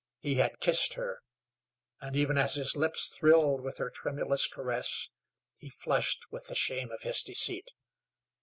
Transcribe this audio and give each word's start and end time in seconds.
He 0.19 0.33
had 0.33 0.59
kissed 0.59 0.95
her, 0.95 1.19
and 2.01 2.15
even 2.15 2.35
as 2.35 2.55
his 2.55 2.75
lips 2.75 3.07
thrilled 3.07 3.61
with 3.61 3.77
her 3.77 3.91
tremulous 3.91 4.47
caress 4.47 5.11
he 5.57 5.69
flushed 5.69 6.21
with 6.31 6.47
the 6.47 6.55
shame 6.55 6.89
of 6.91 7.03
his 7.03 7.21
deceit. 7.21 7.69